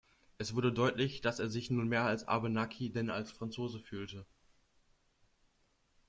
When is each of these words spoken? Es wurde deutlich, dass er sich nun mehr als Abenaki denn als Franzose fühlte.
Es 0.39 0.55
wurde 0.55 0.73
deutlich, 0.73 1.21
dass 1.21 1.37
er 1.37 1.47
sich 1.47 1.69
nun 1.69 1.87
mehr 1.87 2.03
als 2.05 2.27
Abenaki 2.27 2.89
denn 2.91 3.11
als 3.11 3.31
Franzose 3.31 3.79
fühlte. 3.79 4.25